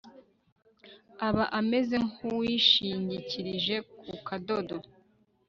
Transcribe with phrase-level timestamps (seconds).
[1.27, 3.75] aba ameze nk'uwishingikirije
[4.07, 4.75] ku kadodo